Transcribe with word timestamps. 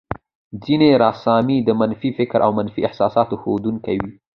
ځينې 0.63 0.89
رسامۍ 1.03 1.57
د 1.67 1.69
منفي 1.79 2.09
فکر 2.17 2.39
او 2.45 2.51
منفي 2.59 2.81
احساساتو 2.87 3.35
ښودونکې 3.41 3.93
وې. 4.01 4.11